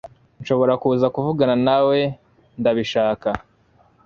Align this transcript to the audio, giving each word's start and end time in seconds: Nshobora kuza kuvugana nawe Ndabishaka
Nshobora 0.41 0.73
kuza 0.81 1.07
kuvugana 1.15 1.55
nawe 1.67 1.97
Ndabishaka 2.59 3.29